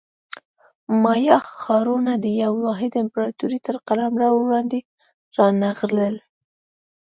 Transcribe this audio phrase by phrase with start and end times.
[1.01, 4.79] مایا ښارونه د یوې واحدې امپراتورۍ تر قلمرو لاندې
[5.37, 6.15] رانغلل